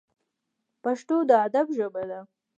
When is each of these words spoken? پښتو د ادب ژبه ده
پښتو 0.83 1.15
د 1.29 1.31
ادب 1.45 1.67
ژبه 1.77 2.03
ده 2.09 2.19